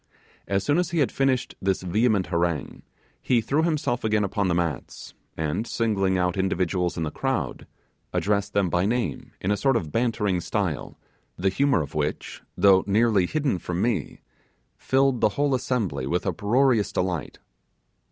As 0.47 0.63
soon 0.63 0.79
as 0.79 0.89
he 0.89 0.97
had 0.97 1.11
finished 1.11 1.53
his 1.63 1.83
vehement 1.83 2.25
harangue, 2.33 2.81
he 3.21 3.39
threw 3.39 3.61
himself 3.61 4.03
again 4.03 4.23
upon 4.23 4.47
the 4.47 4.55
mats, 4.55 5.13
and, 5.37 5.67
singling 5.67 6.17
out 6.17 6.35
individuals 6.37 6.97
in 6.97 7.03
the 7.03 7.11
crowd, 7.11 7.67
addressed 8.11 8.53
them 8.53 8.67
by 8.67 8.87
name, 8.87 9.33
in 9.39 9.51
a 9.51 9.55
sort 9.57 9.77
of 9.77 9.91
bantering 9.91 10.41
style, 10.41 10.97
the 11.37 11.49
humour 11.49 11.83
of 11.83 11.93
which, 11.93 12.41
though 12.57 12.83
nearly 12.87 13.27
hidden 13.27 13.59
from 13.59 13.79
me 13.79 14.21
filled 14.75 15.21
the 15.21 15.29
whole 15.37 15.53
assembly 15.53 16.07
with 16.07 16.25
uproarious 16.25 16.91
delight. 16.91 17.37